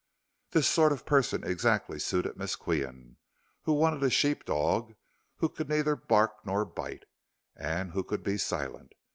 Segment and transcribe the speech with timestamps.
[0.49, 3.17] This sort of person exactly suited Miss Qian,
[3.65, 4.95] who wanted a sheep dog
[5.35, 7.05] who could neither bark nor bite,
[7.55, 8.93] and who could be silent.